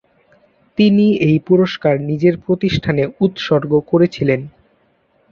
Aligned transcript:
তিনি 0.77 1.05
এই 1.27 1.37
পুরস্কার 1.47 1.95
নিজের 2.01 2.35
প্রতিষ্ঠানে 2.45 3.03
উৎসর্গ 3.19 3.71
করেছিলেন। 3.91 4.41